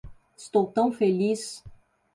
[0.35, 1.63] Estou tão feliz